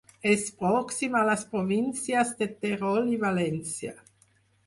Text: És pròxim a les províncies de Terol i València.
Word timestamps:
És 0.27 0.43
pròxim 0.61 1.17
a 1.17 1.21
les 1.27 1.43
províncies 1.51 2.33
de 2.41 2.47
Terol 2.65 3.13
i 3.17 3.21
València. 3.27 3.95